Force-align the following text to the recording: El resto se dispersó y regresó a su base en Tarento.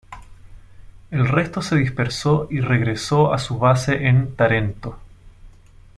El 1.11 1.27
resto 1.27 1.61
se 1.61 1.75
dispersó 1.75 2.47
y 2.49 2.59
regresó 2.59 3.33
a 3.35 3.37
su 3.37 3.59
base 3.59 4.07
en 4.07 4.35
Tarento. 4.35 4.97